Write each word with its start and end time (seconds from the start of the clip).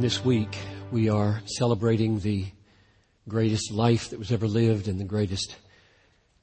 And 0.00 0.06
this 0.06 0.24
week 0.24 0.56
we 0.90 1.10
are 1.10 1.42
celebrating 1.44 2.20
the 2.20 2.46
greatest 3.28 3.70
life 3.70 4.08
that 4.08 4.18
was 4.18 4.32
ever 4.32 4.48
lived 4.48 4.88
and 4.88 4.98
the 4.98 5.04
greatest 5.04 5.56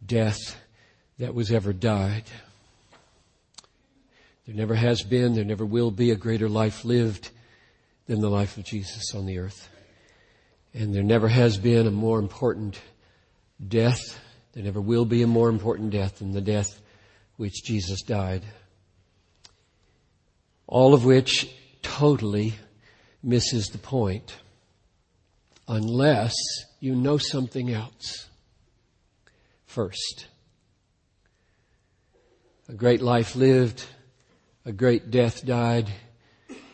death 0.06 0.56
that 1.18 1.34
was 1.34 1.52
ever 1.52 1.74
died. 1.74 2.26
There 4.46 4.54
never 4.54 4.76
has 4.76 5.02
been, 5.02 5.34
there 5.34 5.44
never 5.44 5.66
will 5.66 5.90
be 5.90 6.12
a 6.12 6.16
greater 6.16 6.48
life 6.48 6.86
lived 6.86 7.32
than 8.06 8.22
the 8.22 8.30
life 8.30 8.58
of 8.58 8.64
Jesus 8.64 9.16
on 9.16 9.26
the 9.26 9.40
earth. 9.40 9.70
And 10.76 10.94
there 10.94 11.02
never 11.02 11.28
has 11.28 11.58
been 11.58 11.88
a 11.88 11.92
more 11.92 12.20
important 12.20 12.80
death. 13.68 14.20
There 14.54 14.64
never 14.64 14.82
will 14.82 15.06
be 15.06 15.24
a 15.24 15.28
more 15.28 15.50
important 15.50 15.90
death 15.90 16.20
than 16.20 16.32
the 16.32 16.42
death 16.42 16.80
which 17.38 17.64
Jesus 17.64 18.04
died. 18.04 18.44
All 20.68 20.94
of 20.94 21.06
which 21.06 21.52
totally 21.82 22.54
misses 23.24 23.68
the 23.68 23.78
point 23.78 24.38
unless 25.68 26.36
you 26.80 26.96
know 26.96 27.18
something 27.18 27.72
else 27.72 28.28
first. 29.66 30.28
A 32.70 32.74
great 32.74 33.02
life 33.02 33.36
lived, 33.36 33.86
a 34.66 34.72
great 34.72 35.12
death 35.12 35.46
died 35.46 35.90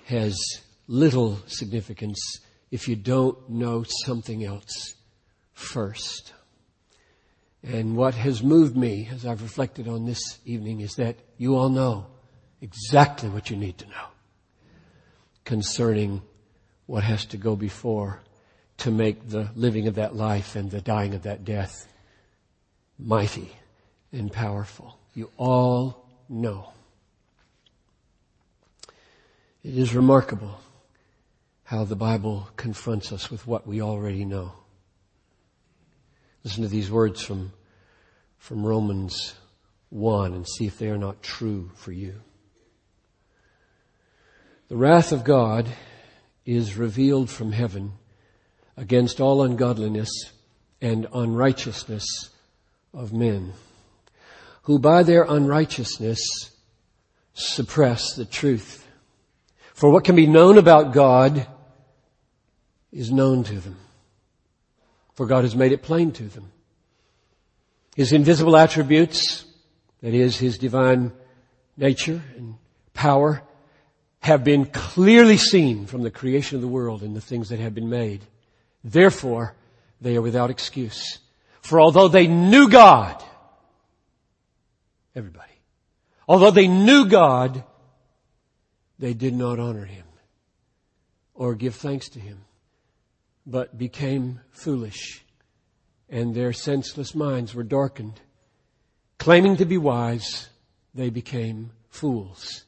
has 0.05 0.37
little 0.87 1.39
significance 1.47 2.39
if 2.71 2.87
you 2.87 2.95
don't 2.95 3.49
know 3.49 3.83
something 4.05 4.43
else 4.43 4.95
first. 5.53 6.33
And 7.63 7.95
what 7.95 8.13
has 8.15 8.43
moved 8.43 8.75
me 8.75 9.07
as 9.11 9.25
I've 9.25 9.41
reflected 9.41 9.87
on 9.87 10.05
this 10.05 10.39
evening 10.45 10.81
is 10.81 10.95
that 10.95 11.15
you 11.37 11.55
all 11.55 11.69
know 11.69 12.07
exactly 12.61 13.29
what 13.29 13.49
you 13.49 13.55
need 13.55 13.77
to 13.77 13.85
know 13.87 14.07
concerning 15.45 16.21
what 16.93 17.03
has 17.03 17.25
to 17.25 17.37
go 17.37 17.55
before 17.55 18.21
to 18.77 18.91
make 18.91 19.27
the 19.27 19.49
living 19.55 19.87
of 19.87 19.95
that 19.95 20.15
life 20.15 20.55
and 20.55 20.69
the 20.69 20.79
dying 20.79 21.15
of 21.15 21.23
that 21.23 21.43
death 21.43 21.91
mighty 22.99 23.51
and 24.11 24.31
powerful. 24.31 24.95
You 25.15 25.31
all 25.35 26.05
know. 26.29 26.71
It 29.63 29.75
is 29.75 29.95
remarkable 29.95 30.59
how 31.63 31.83
the 31.83 31.95
Bible 31.95 32.47
confronts 32.57 33.11
us 33.11 33.31
with 33.31 33.47
what 33.47 33.65
we 33.65 33.81
already 33.81 34.23
know. 34.23 34.51
Listen 36.43 36.61
to 36.61 36.69
these 36.69 36.91
words 36.91 37.23
from, 37.23 37.53
from 38.37 38.63
Romans 38.63 39.33
1 39.89 40.33
and 40.33 40.47
see 40.47 40.67
if 40.67 40.77
they 40.77 40.89
are 40.89 40.99
not 40.99 41.23
true 41.23 41.71
for 41.73 41.91
you. 41.91 42.21
The 44.67 44.77
wrath 44.77 45.11
of 45.11 45.23
God 45.23 45.67
is 46.45 46.77
revealed 46.77 47.29
from 47.29 47.51
heaven 47.51 47.93
against 48.75 49.21
all 49.21 49.43
ungodliness 49.43 50.09
and 50.81 51.07
unrighteousness 51.13 52.29
of 52.93 53.13
men, 53.13 53.53
who 54.63 54.79
by 54.79 55.03
their 55.03 55.23
unrighteousness 55.23 56.51
suppress 57.33 58.13
the 58.15 58.25
truth. 58.25 58.87
For 59.73 59.89
what 59.89 60.03
can 60.03 60.15
be 60.15 60.27
known 60.27 60.57
about 60.57 60.93
God 60.93 61.47
is 62.91 63.11
known 63.11 63.43
to 63.45 63.59
them. 63.59 63.77
For 65.15 65.25
God 65.25 65.43
has 65.43 65.55
made 65.55 65.71
it 65.71 65.83
plain 65.83 66.11
to 66.13 66.23
them. 66.23 66.51
His 67.95 68.11
invisible 68.11 68.57
attributes, 68.57 69.45
that 70.01 70.13
is, 70.13 70.37
His 70.37 70.57
divine 70.57 71.11
nature 71.77 72.21
and 72.35 72.55
power, 72.93 73.43
have 74.23 74.45
been 74.45 74.65
clearly 74.65 75.35
seen 75.35 75.85
from 75.85 76.01
the 76.01 76.09
creation 76.09 76.55
of 76.55 76.61
the 76.61 76.67
world 76.67 77.03
and 77.03 77.13
the 77.13 77.21
things 77.21 77.49
that 77.49 77.59
have 77.59 77.75
been 77.75 77.89
made. 77.89 78.25
Therefore, 78.81 79.53
they 79.99 80.15
are 80.15 80.21
without 80.21 80.49
excuse. 80.49 81.19
For 81.61 81.81
although 81.81 82.07
they 82.07 82.27
knew 82.27 82.69
God, 82.69 83.21
everybody, 85.13 85.51
although 86.25 86.51
they 86.51 86.69
knew 86.69 87.05
God, 87.05 87.65
they 88.97 89.13
did 89.13 89.33
not 89.33 89.59
honor 89.59 89.83
Him 89.83 90.05
or 91.33 91.53
give 91.53 91.75
thanks 91.75 92.07
to 92.09 92.19
Him, 92.19 92.45
but 93.45 93.77
became 93.77 94.39
foolish 94.51 95.21
and 96.07 96.33
their 96.33 96.53
senseless 96.53 97.13
minds 97.13 97.53
were 97.53 97.63
darkened. 97.63 98.21
Claiming 99.17 99.57
to 99.57 99.65
be 99.65 99.77
wise, 99.77 100.47
they 100.93 101.09
became 101.09 101.71
fools 101.89 102.63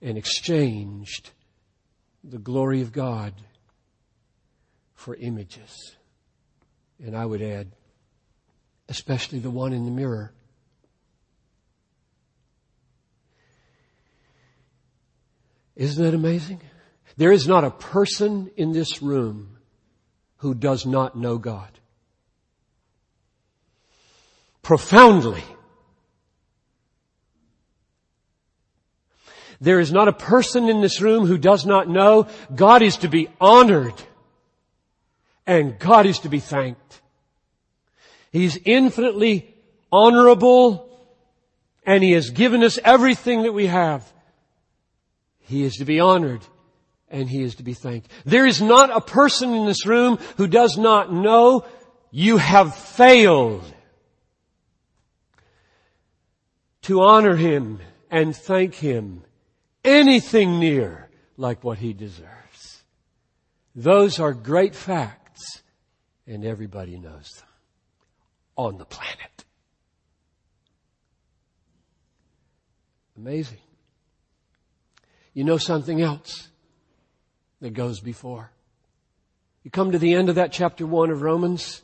and 0.00 0.16
exchanged 0.16 1.30
the 2.22 2.38
glory 2.38 2.82
of 2.82 2.92
God 2.92 3.34
for 4.94 5.14
images. 5.14 5.96
And 7.02 7.16
I 7.16 7.24
would 7.24 7.42
add, 7.42 7.72
especially 8.88 9.38
the 9.38 9.50
one 9.50 9.72
in 9.72 9.84
the 9.84 9.90
mirror. 9.90 10.32
Isn't 15.76 16.04
that 16.04 16.14
amazing? 16.14 16.60
There 17.16 17.30
is 17.30 17.46
not 17.46 17.64
a 17.64 17.70
person 17.70 18.50
in 18.56 18.72
this 18.72 19.00
room 19.00 19.58
who 20.38 20.54
does 20.54 20.86
not 20.86 21.16
know 21.16 21.38
God. 21.38 21.70
Profoundly. 24.62 25.44
There 29.60 29.80
is 29.80 29.92
not 29.92 30.08
a 30.08 30.12
person 30.12 30.68
in 30.68 30.80
this 30.80 31.00
room 31.00 31.26
who 31.26 31.38
does 31.38 31.66
not 31.66 31.88
know 31.88 32.28
God 32.54 32.82
is 32.82 32.98
to 32.98 33.08
be 33.08 33.28
honored 33.40 33.94
and 35.46 35.78
God 35.78 36.06
is 36.06 36.20
to 36.20 36.28
be 36.28 36.38
thanked. 36.38 37.00
He's 38.30 38.58
infinitely 38.64 39.54
honorable 39.90 40.88
and 41.84 42.04
He 42.04 42.12
has 42.12 42.30
given 42.30 42.62
us 42.62 42.78
everything 42.84 43.42
that 43.42 43.52
we 43.52 43.66
have. 43.66 44.10
He 45.40 45.64
is 45.64 45.76
to 45.76 45.84
be 45.84 45.98
honored 45.98 46.42
and 47.08 47.28
He 47.28 47.42
is 47.42 47.56
to 47.56 47.64
be 47.64 47.74
thanked. 47.74 48.10
There 48.24 48.46
is 48.46 48.62
not 48.62 48.94
a 48.94 49.00
person 49.00 49.54
in 49.54 49.66
this 49.66 49.86
room 49.86 50.18
who 50.36 50.46
does 50.46 50.78
not 50.78 51.12
know 51.12 51.64
you 52.12 52.36
have 52.36 52.76
failed 52.76 53.64
to 56.82 57.00
honor 57.00 57.34
Him 57.34 57.80
and 58.10 58.36
thank 58.36 58.74
Him 58.74 59.24
anything 59.88 60.60
near 60.60 61.08
like 61.36 61.64
what 61.64 61.78
he 61.78 61.92
deserves. 61.92 62.82
Those 63.74 64.20
are 64.20 64.34
great 64.34 64.74
facts 64.74 65.62
and 66.26 66.44
everybody 66.44 66.98
knows 66.98 67.32
them 67.32 67.48
on 68.56 68.76
the 68.76 68.84
planet. 68.84 69.44
Amazing. 73.16 73.58
You 75.32 75.44
know 75.44 75.58
something 75.58 76.00
else 76.00 76.48
that 77.60 77.70
goes 77.70 78.00
before. 78.00 78.50
You 79.62 79.70
come 79.70 79.92
to 79.92 79.98
the 79.98 80.14
end 80.14 80.28
of 80.28 80.36
that 80.36 80.52
chapter 80.52 80.86
one 80.86 81.10
of 81.10 81.22
Romans 81.22 81.82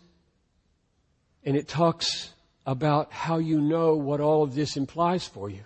and 1.44 1.56
it 1.56 1.68
talks 1.68 2.30
about 2.66 3.12
how 3.12 3.38
you 3.38 3.60
know 3.60 3.94
what 3.94 4.20
all 4.20 4.42
of 4.42 4.54
this 4.54 4.76
implies 4.76 5.26
for 5.26 5.50
you. 5.50 5.64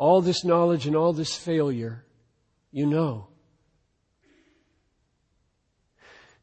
All 0.00 0.22
this 0.22 0.44
knowledge 0.44 0.86
and 0.86 0.96
all 0.96 1.12
this 1.12 1.36
failure, 1.36 2.02
you 2.72 2.86
know. 2.86 3.28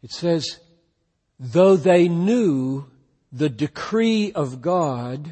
It 0.04 0.12
says, 0.12 0.60
though 1.40 1.76
they 1.76 2.08
knew 2.08 2.86
the 3.32 3.50
decree 3.50 4.32
of 4.32 4.62
God, 4.62 5.28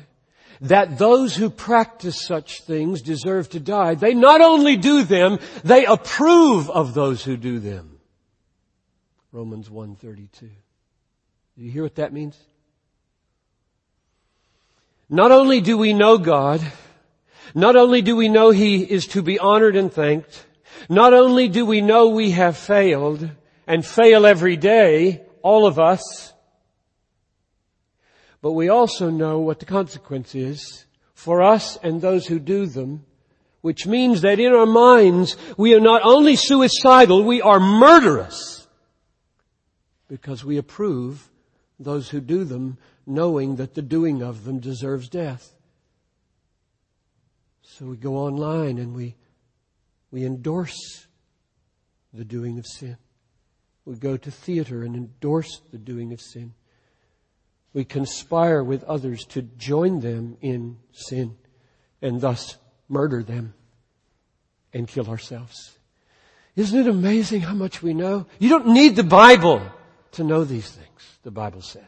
that 0.60 0.98
those 0.98 1.36
who 1.36 1.52
practice 1.52 2.26
such 2.26 2.62
things 2.62 3.04
deserve 3.04 3.48
to 3.50 3.60
die, 3.60 3.94
they 3.94 4.16
not 4.16 4.42
only 4.42 4.76
do 4.76 5.04
them, 5.04 5.38
they 5.64 5.86
approve 5.86 6.68
of 6.72 6.96
those 6.96 7.24
who 7.24 7.38
do 7.38 7.60
them. 7.60 8.00
Romans 9.32 9.70
1.32. 9.70 10.32
Do 10.40 10.50
you 11.58 11.70
hear 11.70 11.84
what 11.84 11.96
that 11.96 12.12
means? 12.12 12.36
Not 15.12 15.32
only 15.32 15.62
do 15.62 15.78
we 15.78 15.94
know 15.94 16.18
God, 16.18 16.60
not 17.54 17.76
only 17.76 18.02
do 18.02 18.16
we 18.16 18.30
know 18.30 18.50
He 18.52 18.82
is 18.84 19.08
to 19.08 19.22
be 19.22 19.38
honored 19.40 19.76
and 19.76 19.92
thanked, 19.92 20.46
not 20.90 21.14
only 21.14 21.48
do 21.48 21.66
we 21.66 21.82
know 21.82 22.10
we 22.10 22.32
have 22.32 22.58
failed 22.58 23.30
and 23.68 23.86
fail 23.86 24.26
every 24.26 24.58
day, 24.58 25.24
all 25.42 25.66
of 25.66 25.80
us, 25.80 26.34
but 28.42 28.52
we 28.52 28.70
also 28.70 29.10
know 29.10 29.40
what 29.40 29.60
the 29.60 29.66
consequence 29.66 30.36
is 30.36 30.86
for 31.14 31.42
us 31.42 31.78
and 31.82 32.02
those 32.02 32.28
who 32.28 32.40
do 32.40 32.68
them, 32.68 33.04
which 33.62 33.88
means 33.88 34.22
that 34.22 34.40
in 34.40 34.54
our 34.54 34.68
minds 34.68 35.36
we 35.58 35.74
are 35.74 35.80
not 35.80 36.02
only 36.04 36.36
suicidal, 36.36 37.24
we 37.24 37.42
are 37.42 37.60
murderous 37.60 38.68
because 40.08 40.46
we 40.46 40.58
approve 40.58 41.32
those 41.80 42.10
who 42.10 42.22
do 42.22 42.44
them 42.44 42.78
knowing 43.08 43.56
that 43.56 43.74
the 43.74 43.82
doing 43.82 44.22
of 44.22 44.44
them 44.44 44.60
deserves 44.60 45.10
death. 45.10 45.55
So 47.68 47.86
we 47.86 47.98
go 47.98 48.16
online 48.16 48.78
and 48.78 48.96
we 48.96 49.16
We 50.16 50.24
endorse 50.24 51.08
the 52.14 52.24
doing 52.24 52.58
of 52.58 52.66
sin. 52.66 52.96
We 53.84 53.96
go 53.96 54.16
to 54.16 54.32
theater 54.32 54.82
and 54.84 54.96
endorse 54.96 55.62
the 55.74 55.78
doing 55.78 56.14
of 56.14 56.22
sin. 56.22 56.54
We 57.74 57.84
conspire 57.84 58.64
with 58.64 58.86
others 58.86 59.26
to 59.26 59.42
join 59.42 60.00
them 60.00 60.38
in 60.40 60.78
sin 60.94 61.36
and 62.02 62.22
thus 62.22 62.58
murder 62.88 63.24
them 63.24 63.56
and 64.74 64.88
kill 64.88 65.10
ourselves. 65.10 65.78
Isn't 66.56 66.80
it 66.80 66.88
amazing 66.88 67.42
how 67.42 67.54
much 67.54 67.84
we 67.84 67.94
know? 67.94 68.28
You 68.40 68.48
don't 68.48 68.68
need 68.68 68.96
the 68.96 69.04
Bible 69.04 69.62
to 70.14 70.24
know 70.24 70.46
these 70.46 70.72
things, 70.72 71.20
the 71.24 71.32
Bible 71.32 71.62
says. 71.62 71.84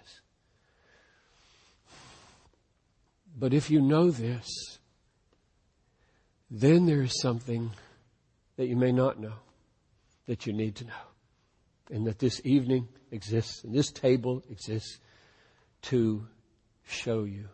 But 3.39 3.53
if 3.53 3.71
you 3.71 3.80
know 3.80 4.12
this, 4.12 4.76
then 6.49 6.85
there 6.85 7.01
is 7.01 7.19
something 7.21 7.71
that 8.57 8.67
you 8.67 8.75
may 8.75 8.91
not 8.91 9.19
know 9.19 9.33
that 10.27 10.45
you 10.45 10.53
need 10.53 10.75
to 10.75 10.85
know. 10.85 10.94
And 11.89 12.05
that 12.07 12.19
this 12.19 12.41
evening 12.44 12.88
exists 13.11 13.63
and 13.63 13.73
this 13.73 13.91
table 13.91 14.44
exists 14.49 14.99
to 15.83 16.27
show 16.85 17.23
you. 17.23 17.47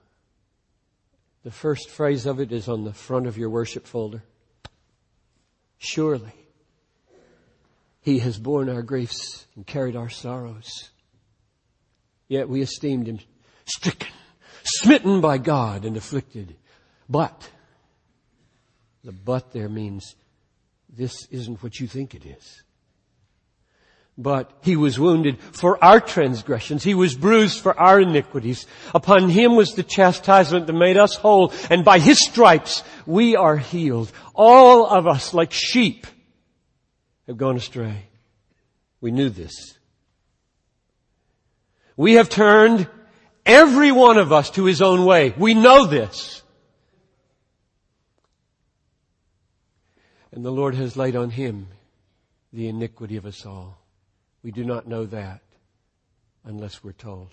The 1.44 1.52
first 1.52 1.90
phrase 1.90 2.26
of 2.26 2.40
it 2.40 2.52
is 2.52 2.68
on 2.68 2.84
the 2.84 2.94
front 2.94 3.28
of 3.28 3.38
your 3.38 3.50
worship 3.50 3.86
folder. 3.86 4.24
Surely 5.78 6.34
he 8.02 8.20
has 8.20 8.38
borne 8.38 8.70
our 8.70 8.82
griefs 8.82 9.46
and 9.56 9.68
carried 9.68 9.96
our 9.96 10.10
sorrows. 10.10 10.90
Yet 12.28 12.50
we 12.50 12.62
esteemed 12.62 13.08
him 13.08 13.20
stricken, 13.66 14.10
smitten 14.64 15.22
by 15.22 15.38
God 15.38 15.86
and 15.86 15.96
afflicted. 15.96 16.56
But, 17.10 17.50
the 19.04 19.12
but 19.12 19.52
there 19.52 19.70
means 19.70 20.16
this 20.90 21.28
isn't 21.32 21.62
what 21.62 21.80
you 21.80 21.88
think 21.88 22.14
it 22.16 22.26
is. 22.26 22.64
But 24.16 24.52
he 24.62 24.76
was 24.76 25.00
wounded 25.00 25.40
for 25.40 25.84
our 25.84 26.00
transgressions. 26.00 26.84
He 26.84 26.94
was 26.94 27.16
bruised 27.16 27.62
for 27.62 27.78
our 27.80 28.00
iniquities. 28.00 28.68
Upon 28.94 29.28
him 29.28 29.56
was 29.56 29.74
the 29.74 29.82
chastisement 29.82 30.68
that 30.68 30.74
made 30.74 30.98
us 30.98 31.16
whole. 31.16 31.52
And 31.72 31.84
by 31.84 31.98
his 31.98 32.24
stripes 32.24 32.84
we 33.08 33.36
are 33.36 33.58
healed. 33.58 34.12
All 34.36 34.86
of 34.86 35.08
us 35.08 35.34
like 35.34 35.52
sheep 35.52 36.06
have 37.26 37.38
gone 37.38 37.58
astray. 37.58 38.04
We 39.02 39.10
knew 39.10 39.30
this. 39.30 39.78
We 41.98 42.14
have 42.14 42.30
turned 42.30 42.88
every 43.48 43.92
one 43.92 44.20
of 44.20 44.32
us 44.32 44.52
to 44.52 44.66
his 44.66 44.84
own 44.84 45.06
way. 45.06 45.34
We 45.36 45.56
know 45.56 45.86
this. 45.86 46.43
And 50.34 50.44
the 50.44 50.52
Lord 50.52 50.74
has 50.74 50.98
laid 50.98 51.16
on 51.16 51.30
him 51.30 51.68
the 52.52 52.68
iniquity 52.68 53.18
of 53.18 53.26
us 53.26 53.46
all. 53.46 53.78
We 54.42 54.50
do 54.52 54.64
not 54.66 54.88
know 54.88 55.06
that 55.06 55.42
unless 56.44 56.84
we're 56.84 56.92
told. 56.92 57.30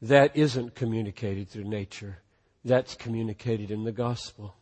That 0.00 0.36
isn't 0.36 0.76
communicated 0.76 1.48
through 1.48 1.64
nature. 1.64 2.18
That's 2.64 2.94
communicated 2.94 3.72
in 3.72 3.82
the 3.82 3.90
gospel. 3.90 4.54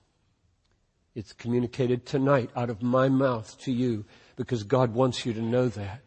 It's 1.14 1.35
communicated 1.35 2.06
tonight 2.06 2.50
out 2.56 2.70
of 2.70 2.82
my 2.82 3.11
mouth 3.11 3.59
to 3.61 3.73
you 3.73 4.06
because 4.37 4.62
God 4.62 4.94
wants 4.94 5.26
you 5.26 5.35
to 5.35 5.43
know 5.43 5.69
that. 5.69 6.02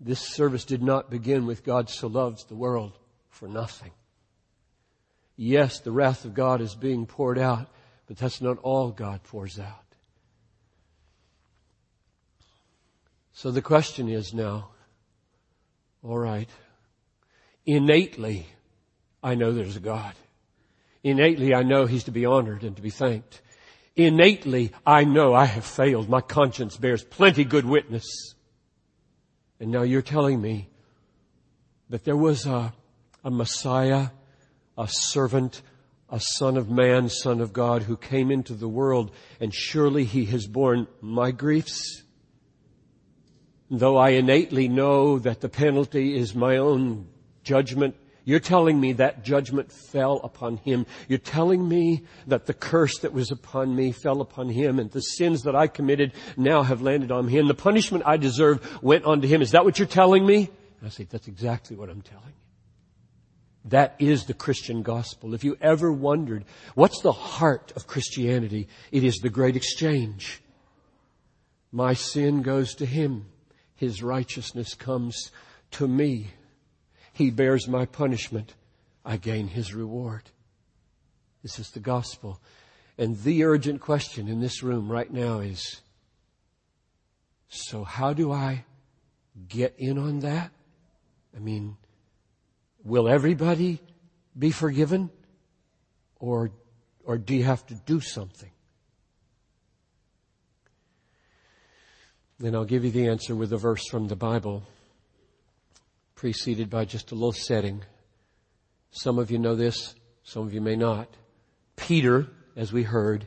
This 0.00 0.20
service 0.20 0.64
did 0.64 0.82
not 0.82 1.10
begin 1.10 1.44
with 1.46 1.64
God 1.64 1.90
so 1.90 2.06
loves 2.06 2.44
the 2.44 2.54
world 2.54 2.98
for 3.30 3.48
nothing. 3.48 3.90
Yes, 5.36 5.80
the 5.80 5.92
wrath 5.92 6.24
of 6.24 6.34
God 6.34 6.60
is 6.60 6.76
being 6.76 7.06
poured 7.06 7.38
out, 7.38 7.68
but 8.14 8.20
that's 8.20 8.40
not 8.40 8.58
all 8.58 8.92
God 8.92 9.24
pours 9.24 9.58
out. 9.58 9.96
So 13.32 13.50
the 13.50 13.60
question 13.60 14.08
is 14.08 14.32
now, 14.32 14.68
all 16.00 16.18
right, 16.18 16.48
innately, 17.66 18.46
I 19.20 19.34
know 19.34 19.50
there's 19.50 19.74
a 19.74 19.80
God. 19.80 20.14
Innately, 21.02 21.54
I 21.54 21.64
know 21.64 21.86
He's 21.86 22.04
to 22.04 22.12
be 22.12 22.24
honored 22.24 22.62
and 22.62 22.76
to 22.76 22.82
be 22.82 22.90
thanked. 22.90 23.40
Innately, 23.96 24.70
I 24.86 25.02
know 25.02 25.34
I 25.34 25.46
have 25.46 25.64
failed. 25.64 26.08
My 26.08 26.20
conscience 26.20 26.76
bears 26.76 27.02
plenty 27.02 27.42
good 27.42 27.64
witness. 27.64 28.36
And 29.58 29.72
now 29.72 29.82
you're 29.82 30.02
telling 30.02 30.40
me 30.40 30.68
that 31.90 32.04
there 32.04 32.16
was 32.16 32.46
a, 32.46 32.72
a 33.24 33.30
Messiah, 33.32 34.10
a 34.78 34.86
servant, 34.88 35.62
a 36.14 36.20
son 36.20 36.56
of 36.56 36.70
man, 36.70 37.08
son 37.08 37.40
of 37.40 37.52
God 37.52 37.82
who 37.82 37.96
came 37.96 38.30
into 38.30 38.54
the 38.54 38.68
world 38.68 39.10
and 39.40 39.52
surely 39.52 40.04
he 40.04 40.24
has 40.26 40.46
borne 40.46 40.86
my 41.02 41.30
griefs 41.30 42.04
though 43.70 43.96
I 43.96 44.10
innately 44.10 44.68
know 44.68 45.18
that 45.20 45.40
the 45.40 45.48
penalty 45.48 46.16
is 46.16 46.34
my 46.34 46.58
own 46.58 47.06
judgment, 47.42 47.96
you're 48.24 48.40
telling 48.40 48.80
me 48.80 48.92
that 48.94 49.22
judgment 49.22 49.70
fell 49.70 50.20
upon 50.24 50.56
him. 50.58 50.86
You're 51.08 51.18
telling 51.18 51.66
me 51.68 52.04
that 52.26 52.46
the 52.46 52.54
curse 52.54 52.98
that 53.00 53.12
was 53.12 53.30
upon 53.30 53.74
me 53.76 53.92
fell 53.92 54.20
upon 54.20 54.48
him 54.48 54.78
and 54.78 54.90
the 54.90 55.00
sins 55.00 55.42
that 55.42 55.54
I 55.54 55.66
committed 55.66 56.12
now 56.36 56.62
have 56.62 56.80
landed 56.80 57.12
on 57.12 57.28
him. 57.28 57.48
The 57.48 57.54
punishment 57.54 58.04
I 58.06 58.16
deserve 58.16 58.82
went 58.82 59.04
onto 59.04 59.28
him. 59.28 59.42
Is 59.42 59.50
that 59.50 59.64
what 59.64 59.78
you're 59.78 59.88
telling 59.88 60.26
me? 60.26 60.48
I 60.82 60.88
say, 60.88 61.04
that's 61.04 61.28
exactly 61.28 61.76
what 61.76 61.90
I'm 61.90 62.02
telling 62.02 62.26
you. 62.26 62.43
That 63.64 63.96
is 63.98 64.24
the 64.24 64.34
Christian 64.34 64.82
gospel. 64.82 65.34
If 65.34 65.42
you 65.42 65.56
ever 65.60 65.90
wondered, 65.90 66.44
what's 66.74 67.00
the 67.00 67.12
heart 67.12 67.72
of 67.76 67.86
Christianity? 67.86 68.68
It 68.92 69.04
is 69.04 69.16
the 69.16 69.30
great 69.30 69.56
exchange. 69.56 70.42
My 71.72 71.94
sin 71.94 72.42
goes 72.42 72.74
to 72.76 72.86
him. 72.86 73.26
His 73.74 74.02
righteousness 74.02 74.74
comes 74.74 75.30
to 75.72 75.88
me. 75.88 76.28
He 77.12 77.30
bears 77.30 77.66
my 77.66 77.86
punishment. 77.86 78.54
I 79.04 79.16
gain 79.16 79.48
His 79.48 79.74
reward. 79.74 80.22
This 81.42 81.58
is 81.58 81.70
the 81.70 81.80
gospel. 81.80 82.40
And 82.96 83.18
the 83.20 83.44
urgent 83.44 83.80
question 83.80 84.28
in 84.28 84.40
this 84.40 84.62
room 84.62 84.90
right 84.90 85.12
now 85.12 85.40
is, 85.40 85.80
so 87.48 87.84
how 87.84 88.12
do 88.12 88.32
I 88.32 88.64
get 89.48 89.74
in 89.78 89.98
on 89.98 90.20
that? 90.20 90.50
I 91.36 91.40
mean, 91.40 91.76
will 92.84 93.08
everybody 93.08 93.80
be 94.38 94.50
forgiven? 94.50 95.10
Or, 96.20 96.50
or 97.04 97.18
do 97.18 97.34
you 97.34 97.44
have 97.44 97.66
to 97.66 97.74
do 97.74 98.00
something? 98.00 98.50
Then 102.38 102.54
I'll 102.54 102.64
give 102.64 102.84
you 102.84 102.90
the 102.90 103.08
answer 103.08 103.34
with 103.34 103.52
a 103.52 103.56
verse 103.56 103.86
from 103.88 104.08
the 104.08 104.16
Bible, 104.16 104.64
preceded 106.14 106.68
by 106.68 106.84
just 106.84 107.12
a 107.12 107.14
little 107.14 107.32
setting. 107.32 107.82
Some 108.90 109.18
of 109.18 109.30
you 109.30 109.38
know 109.38 109.54
this, 109.54 109.94
some 110.24 110.42
of 110.42 110.52
you 110.52 110.60
may 110.60 110.76
not. 110.76 111.08
Peter, 111.76 112.26
as 112.56 112.72
we 112.72 112.82
heard, 112.82 113.26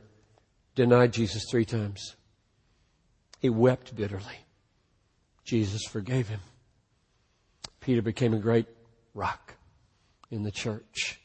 denied 0.76 1.14
Jesus 1.14 1.46
three 1.50 1.66
times. 1.66 2.16
He 3.40 3.50
wept 3.50 3.96
bitterly. 3.96 4.46
Jesus 5.44 5.84
forgave 5.86 6.28
him. 6.28 6.42
Peter 7.80 8.02
became 8.02 8.34
a 8.34 8.40
great 8.40 8.68
rock 9.18 9.56
in 10.32 10.44
the 10.44 10.52
church. 10.52 11.20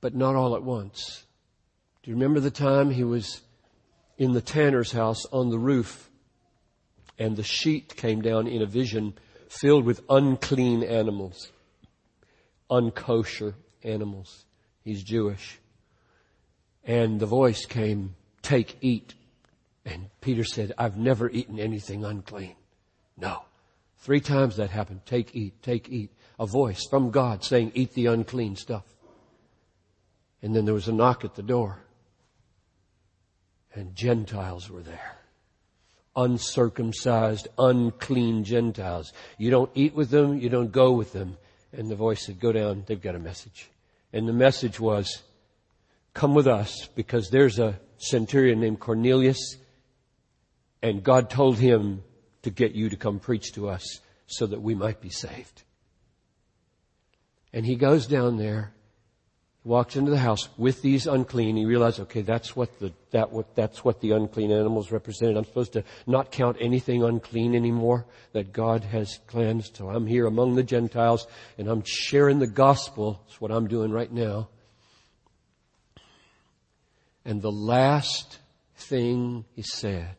But 0.00 0.14
not 0.14 0.36
all 0.36 0.54
at 0.54 0.62
once. 0.62 1.24
Do 2.02 2.10
you 2.10 2.16
remember 2.16 2.40
the 2.40 2.50
time 2.50 2.90
he 2.90 3.04
was 3.04 3.40
in 4.18 4.32
the 4.32 4.40
tanner's 4.40 4.92
house 4.92 5.24
on 5.32 5.50
the 5.50 5.58
roof 5.58 6.10
and 7.18 7.36
the 7.36 7.42
sheet 7.42 7.96
came 7.96 8.22
down 8.22 8.46
in 8.46 8.62
a 8.62 8.66
vision 8.66 9.14
filled 9.48 9.84
with 9.84 10.02
unclean 10.08 10.82
animals, 10.82 11.52
unkosher 12.70 13.54
animals. 13.82 14.44
He's 14.82 15.02
Jewish. 15.02 15.58
And 16.84 17.20
the 17.20 17.26
voice 17.26 17.64
came, 17.64 18.14
take, 18.42 18.76
eat. 18.80 19.14
And 19.86 20.10
Peter 20.20 20.44
said, 20.44 20.72
I've 20.76 20.96
never 20.96 21.30
eaten 21.30 21.58
anything 21.58 22.04
unclean. 22.04 22.56
No. 23.16 23.44
Three 23.98 24.20
times 24.20 24.56
that 24.56 24.70
happened. 24.70 25.06
Take, 25.06 25.34
eat, 25.34 25.62
take, 25.62 25.88
eat. 25.88 26.12
A 26.38 26.46
voice 26.46 26.86
from 26.90 27.10
God 27.10 27.44
saying, 27.44 27.72
eat 27.74 27.94
the 27.94 28.06
unclean 28.06 28.56
stuff. 28.56 28.84
And 30.42 30.54
then 30.54 30.64
there 30.64 30.74
was 30.74 30.88
a 30.88 30.92
knock 30.92 31.24
at 31.24 31.34
the 31.34 31.42
door. 31.42 31.80
And 33.74 33.94
Gentiles 33.94 34.70
were 34.70 34.82
there 34.82 35.18
uncircumcised, 36.16 37.48
unclean 37.58 38.44
Gentiles. 38.44 39.12
You 39.38 39.50
don't 39.50 39.70
eat 39.74 39.94
with 39.94 40.10
them, 40.10 40.38
you 40.38 40.48
don't 40.48 40.72
go 40.72 40.92
with 40.92 41.12
them. 41.12 41.36
And 41.72 41.90
the 41.90 41.96
voice 41.96 42.26
said, 42.26 42.38
go 42.38 42.52
down, 42.52 42.84
they've 42.86 43.00
got 43.00 43.16
a 43.16 43.18
message. 43.18 43.68
And 44.12 44.28
the 44.28 44.32
message 44.32 44.78
was, 44.78 45.22
come 46.12 46.34
with 46.34 46.46
us 46.46 46.88
because 46.94 47.30
there's 47.30 47.58
a 47.58 47.80
centurion 47.98 48.60
named 48.60 48.78
Cornelius 48.78 49.56
and 50.82 51.02
God 51.02 51.30
told 51.30 51.58
him 51.58 52.02
to 52.44 52.50
get 52.50 52.72
you 52.72 52.88
to 52.90 52.96
come 52.96 53.18
preach 53.18 53.52
to 53.52 53.68
us 53.68 54.00
so 54.26 54.46
that 54.46 54.62
we 54.62 54.74
might 54.74 55.00
be 55.00 55.10
saved. 55.10 55.62
And 57.52 57.66
he 57.66 57.76
goes 57.76 58.06
down 58.06 58.38
there 58.38 58.72
walks 59.64 59.96
into 59.96 60.10
the 60.10 60.18
house 60.18 60.48
with 60.58 60.82
these 60.82 61.06
unclean. 61.06 61.56
He 61.56 61.64
realized, 61.64 61.98
okay, 62.00 62.20
that's 62.20 62.54
what 62.54 62.78
the, 62.78 62.92
that 63.12 63.32
what, 63.32 63.54
that's 63.56 63.82
what 63.82 64.00
the 64.00 64.12
unclean 64.12 64.52
animals 64.52 64.92
represented. 64.92 65.36
I'm 65.36 65.44
supposed 65.44 65.72
to 65.72 65.84
not 66.06 66.30
count 66.30 66.58
anything 66.60 67.02
unclean 67.02 67.54
anymore 67.54 68.04
that 68.32 68.52
God 68.52 68.84
has 68.84 69.18
cleansed. 69.26 69.76
So 69.76 69.88
I'm 69.88 70.06
here 70.06 70.26
among 70.26 70.54
the 70.54 70.62
Gentiles 70.62 71.26
and 71.56 71.68
I'm 71.68 71.82
sharing 71.86 72.38
the 72.38 72.46
gospel. 72.46 73.22
That's 73.26 73.40
what 73.40 73.50
I'm 73.50 73.66
doing 73.66 73.90
right 73.90 74.12
now. 74.12 74.48
And 77.24 77.40
the 77.40 77.52
last 77.52 78.38
thing 78.76 79.46
he 79.54 79.62
said 79.62 80.16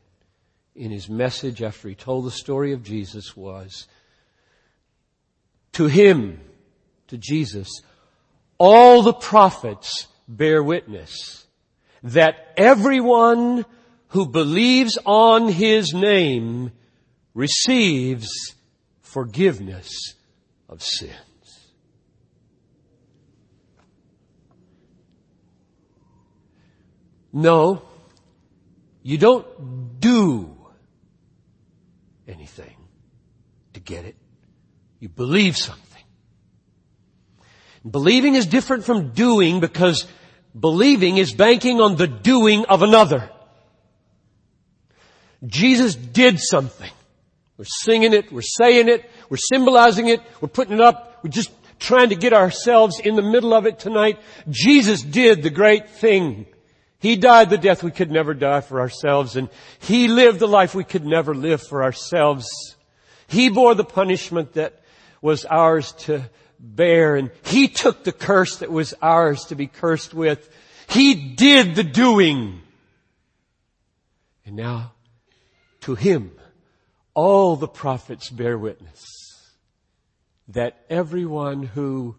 in 0.76 0.92
his 0.92 1.10
message 1.10 1.64
after 1.64 1.88
he 1.88 1.96
told 1.96 2.26
the 2.26 2.32
story 2.32 2.74
of 2.74 2.84
Jesus 2.84 3.36
was, 3.36 3.88
to 5.72 5.88
him, 5.88 6.40
to 7.08 7.18
Jesus, 7.18 7.70
all 8.58 9.02
the 9.02 9.14
prophets 9.14 10.08
bear 10.28 10.62
witness 10.64 11.48
that 12.04 12.54
everyone 12.58 13.66
who 14.10 14.28
believes 14.28 14.98
on 15.06 15.48
his 15.48 15.94
name 15.94 16.72
receives 17.34 18.30
forgiveness 19.02 20.14
of 20.70 20.82
sins. 20.84 21.12
No, 27.34 27.82
you 29.04 29.18
don't 29.18 30.00
do 30.00 30.56
anything 32.28 32.76
to 33.74 33.80
get 33.80 34.06
it. 34.06 34.16
You 35.00 35.10
believe 35.10 35.58
something. 35.58 36.04
Believing 37.90 38.36
is 38.36 38.46
different 38.48 38.84
from 38.84 39.10
doing 39.12 39.60
because 39.60 40.08
believing 40.58 41.18
is 41.18 41.34
banking 41.34 41.82
on 41.82 41.96
the 41.96 42.08
doing 42.08 42.66
of 42.66 42.82
another. 42.82 43.30
Jesus 45.46 45.96
did 45.96 46.40
something. 46.40 46.90
We're 47.58 47.66
singing 47.66 48.14
it, 48.14 48.32
we're 48.32 48.42
saying 48.42 48.90
it, 48.90 49.10
we're 49.30 49.38
symbolizing 49.38 50.08
it, 50.08 50.22
we're 50.42 50.50
putting 50.50 50.74
it 50.74 50.82
up, 50.82 51.20
we're 51.24 51.30
just 51.30 51.52
trying 51.80 52.10
to 52.10 52.16
get 52.16 52.34
ourselves 52.34 53.00
in 53.00 53.16
the 53.16 53.22
middle 53.22 53.54
of 53.54 53.66
it 53.66 53.80
tonight. 53.80 54.20
Jesus 54.50 55.02
did 55.02 55.44
the 55.44 55.50
great 55.50 55.90
thing. 55.90 56.48
He 57.06 57.18
died 57.18 57.52
the 57.52 57.60
death 57.60 57.84
we 57.84 57.92
could 57.92 58.10
never 58.10 58.34
die 58.34 58.62
for 58.62 58.80
ourselves 58.80 59.36
and 59.36 59.48
He 59.78 60.08
lived 60.08 60.40
the 60.40 60.48
life 60.48 60.74
we 60.74 60.84
could 60.84 61.06
never 61.06 61.36
live 61.36 61.62
for 61.62 61.84
ourselves. 61.84 62.48
He 63.28 63.50
bore 63.50 63.76
the 63.76 63.86
punishment 63.86 64.54
that 64.54 64.82
was 65.22 65.46
ours 65.46 65.92
to 66.06 66.28
bear 66.60 67.16
and 67.16 67.30
He 67.44 67.68
took 67.68 68.04
the 68.04 68.12
curse 68.12 68.58
that 68.58 68.72
was 68.72 68.96
ours 69.04 69.46
to 69.46 69.56
be 69.56 69.68
cursed 69.68 70.16
with. 70.16 70.50
He 70.90 71.14
did 71.14 71.76
the 71.76 71.84
doing. 71.84 72.64
And 74.44 74.56
now 74.56 74.94
to 75.82 75.94
Him 75.94 76.32
all 77.14 77.56
the 77.56 77.68
prophets 77.68 78.32
bear 78.32 78.58
witness 78.58 79.06
that 80.48 80.84
everyone 80.90 81.62
who 81.62 82.16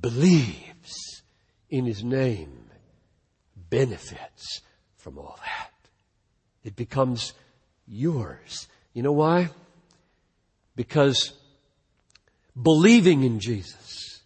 believes 0.00 1.22
in 1.68 1.84
His 1.84 2.02
name 2.02 2.61
benefits 3.72 4.60
from 4.98 5.18
all 5.18 5.38
that. 5.42 5.70
It 6.62 6.76
becomes 6.76 7.32
yours. 7.88 8.68
You 8.92 9.02
know 9.02 9.12
why? 9.12 9.48
Because 10.76 11.32
believing 12.60 13.24
in 13.24 13.40
Jesus, 13.40 14.20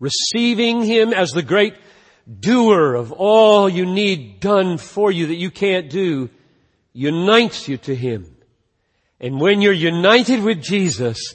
receiving 0.00 0.82
Him 0.82 1.12
as 1.12 1.32
the 1.32 1.42
great 1.42 1.74
doer 2.40 2.94
of 2.94 3.12
all 3.12 3.68
you 3.68 3.84
need 3.84 4.40
done 4.40 4.78
for 4.78 5.12
you 5.12 5.26
that 5.26 5.36
you 5.36 5.50
can't 5.50 5.90
do, 5.90 6.30
unites 6.94 7.68
you 7.68 7.76
to 7.76 7.94
Him. 7.94 8.36
And 9.20 9.38
when 9.38 9.60
you're 9.60 9.72
united 9.72 10.42
with 10.42 10.62
Jesus, 10.62 11.34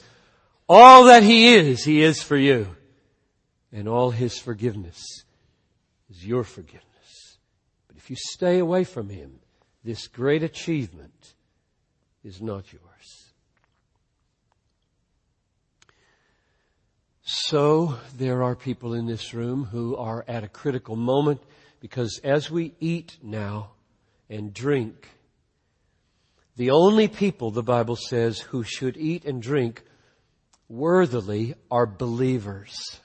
all 0.68 1.04
that 1.04 1.22
He 1.22 1.54
is, 1.54 1.84
He 1.84 2.02
is 2.02 2.20
for 2.20 2.36
you. 2.36 2.66
And 3.72 3.88
all 3.88 4.10
His 4.10 4.38
forgiveness 4.38 5.00
is 6.10 6.26
your 6.26 6.42
forgiveness. 6.42 6.91
If 8.02 8.10
you 8.10 8.16
stay 8.16 8.58
away 8.58 8.82
from 8.82 9.08
Him, 9.08 9.38
this 9.84 10.08
great 10.08 10.42
achievement 10.42 11.34
is 12.24 12.42
not 12.42 12.72
yours. 12.72 13.30
So 17.22 17.96
there 18.18 18.42
are 18.42 18.56
people 18.56 18.94
in 18.94 19.06
this 19.06 19.32
room 19.32 19.66
who 19.66 19.96
are 19.96 20.24
at 20.26 20.42
a 20.42 20.48
critical 20.48 20.96
moment 20.96 21.42
because 21.78 22.20
as 22.24 22.50
we 22.50 22.74
eat 22.80 23.18
now 23.22 23.70
and 24.28 24.52
drink, 24.52 25.08
the 26.56 26.70
only 26.70 27.06
people, 27.06 27.52
the 27.52 27.62
Bible 27.62 27.94
says, 27.94 28.40
who 28.40 28.64
should 28.64 28.96
eat 28.96 29.24
and 29.24 29.40
drink 29.40 29.84
worthily 30.68 31.54
are 31.70 31.86
believers. 31.86 33.00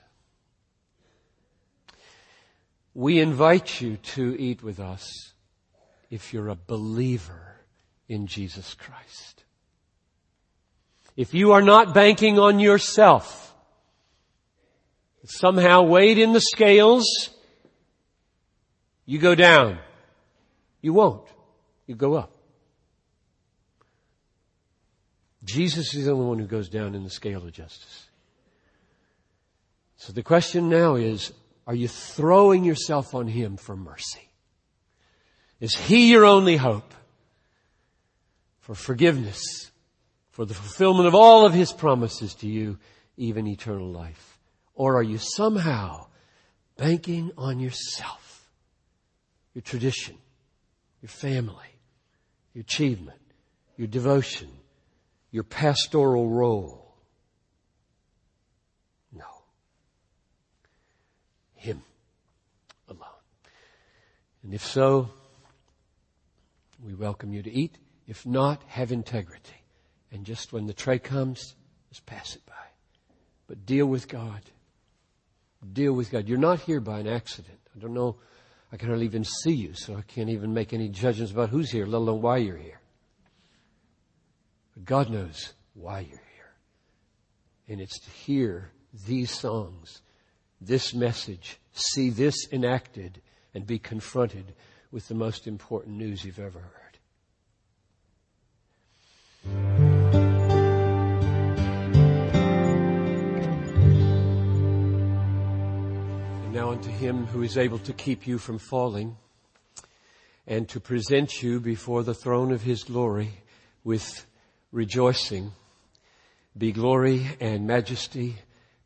We 2.98 3.20
invite 3.20 3.80
you 3.80 3.98
to 3.98 4.36
eat 4.42 4.64
with 4.64 4.80
us 4.80 5.34
if 6.10 6.34
you're 6.34 6.48
a 6.48 6.56
believer 6.56 7.58
in 8.10 8.26
Jesus 8.26 8.74
Christ. 8.74 9.44
If 11.16 11.36
you 11.36 11.52
are 11.52 11.62
not 11.62 11.94
banking 11.94 12.40
on 12.40 12.60
yourself, 12.60 13.54
somehow 15.26 15.84
weighed 15.84 16.18
in 16.18 16.34
the 16.34 16.42
scales, 16.42 17.30
you 19.06 19.20
go 19.20 19.36
down. 19.36 19.78
You 20.82 20.94
won't. 20.94 21.28
You 21.86 21.94
go 21.94 22.16
up. 22.16 22.32
Jesus 25.44 25.94
is 25.94 26.06
the 26.06 26.14
only 26.14 26.26
one 26.26 26.40
who 26.40 26.48
goes 26.48 26.68
down 26.68 26.96
in 26.96 27.04
the 27.04 27.12
scale 27.12 27.44
of 27.44 27.52
justice. 27.52 28.08
So 29.98 30.14
the 30.14 30.24
question 30.24 30.68
now 30.68 30.96
is, 30.96 31.32
are 31.68 31.76
you 31.76 31.90
throwing 31.90 32.64
yourself 32.64 33.14
on 33.14 33.28
Him 33.28 33.58
for 33.58 33.76
mercy? 33.76 34.32
Is 35.60 35.76
He 35.76 36.10
your 36.12 36.26
only 36.26 36.56
hope 36.56 36.94
for 38.62 38.74
forgiveness, 38.74 39.70
for 40.32 40.46
the 40.46 40.54
fulfillment 40.54 41.08
of 41.08 41.16
all 41.16 41.46
of 41.46 41.54
His 41.54 41.74
promises 41.74 42.34
to 42.36 42.48
you, 42.48 42.80
even 43.18 43.48
eternal 43.48 43.92
life? 43.92 44.40
Or 44.76 44.96
are 44.96 45.04
you 45.04 45.18
somehow 45.18 46.08
banking 46.78 47.32
on 47.38 47.60
yourself, 47.60 48.48
your 49.54 49.64
tradition, 49.64 50.16
your 51.02 51.10
family, 51.10 51.80
your 52.54 52.62
achievement, 52.62 53.20
your 53.76 53.88
devotion, 53.88 54.50
your 55.32 55.44
pastoral 55.44 56.30
role? 56.30 56.96
No. 59.12 59.26
Him 61.68 61.84
alone. 62.90 63.02
And 64.44 64.54
if 64.54 64.66
so, 64.66 65.10
we 66.84 66.94
welcome 66.94 67.34
you 67.34 67.44
to 67.44 67.52
eat. 67.52 67.78
If 68.08 68.26
not, 68.26 68.62
have 68.68 68.92
integrity. 68.92 69.62
And 70.12 70.26
just 70.26 70.54
when 70.54 70.66
the 70.66 70.74
tray 70.74 71.00
comes, 71.00 71.56
just 71.90 72.06
pass 72.06 72.36
it 72.36 72.46
by. 72.46 72.54
But 73.48 73.66
deal 73.66 73.86
with 73.86 74.08
God 74.08 74.42
deal 75.74 75.94
with 75.94 76.12
God. 76.12 76.28
You're 76.28 76.38
not 76.38 76.62
here 76.62 76.80
by 76.80 77.00
an 77.00 77.08
accident. 77.08 77.60
I 77.76 77.80
don't 77.80 77.94
know. 77.94 78.18
I 78.72 78.78
can 78.78 78.90
hardly 78.90 79.06
even 79.06 79.24
see 79.24 79.54
you, 79.54 79.74
so 79.74 79.96
I 79.96 80.02
can't 80.02 80.30
even 80.30 80.54
make 80.54 80.74
any 80.74 80.90
judgments 80.90 81.32
about 81.32 81.50
who's 81.50 81.72
here, 81.72 81.86
let 81.86 81.98
alone 81.98 82.22
why 82.22 82.38
you're 82.38 82.58
here. 82.58 82.82
But 84.74 84.86
God 84.86 85.10
knows 85.10 85.54
why 85.74 86.02
you're 86.02 86.10
here. 86.10 86.54
And 87.70 87.80
it's 87.80 88.00
to 88.00 88.10
hear 88.10 88.72
these 89.06 89.32
songs, 89.32 90.02
this 90.60 90.94
message, 90.94 91.58
see 91.74 92.10
this 92.10 92.52
enacted, 92.52 93.22
and 93.54 93.66
be 93.66 93.80
confronted 93.80 94.54
with 94.92 95.08
the 95.08 95.16
most 95.16 95.48
important 95.48 95.98
news 95.98 96.24
you've 96.24 96.40
ever 96.40 96.60
heard. 96.60 96.74
now 106.54 106.72
unto 106.72 106.90
him 106.90 107.28
who 107.28 107.44
is 107.44 107.56
able 107.56 107.78
to 107.78 107.94
keep 107.94 108.26
you 108.26 108.40
from 108.40 108.58
falling 108.58 109.16
and 110.48 110.68
to 110.68 110.80
present 110.80 111.44
you 111.44 111.60
before 111.60 112.02
the 112.02 112.16
throne 112.16 112.52
of 112.52 112.64
his 112.64 112.84
glory 112.84 113.30
with 113.84 114.26
rejoicing 114.72 115.52
be 116.58 116.72
glory 116.72 117.28
and 117.40 117.68
majesty, 117.68 118.36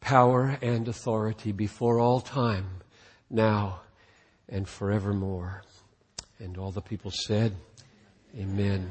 power 0.02 0.58
and 0.62 0.88
authority 0.88 1.54
before 1.54 2.00
all 2.00 2.20
time, 2.20 2.82
now 3.30 3.80
and 4.50 4.68
forevermore. 4.68 5.64
And 6.40 6.58
all 6.58 6.72
the 6.72 6.82
people 6.82 7.12
said, 7.12 7.56
Amen. 8.38 8.90